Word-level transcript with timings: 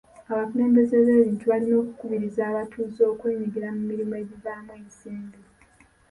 Abakulembeze 0.31 0.95
b'ebintu 1.05 1.43
balina 1.51 1.75
okukubiriza 1.81 2.41
abatuuze 2.49 3.01
okwenyigira 3.11 3.67
mu 3.75 3.81
mirimu 3.89 4.13
egivaamu 4.21 4.71
ensimbi. 4.79 5.39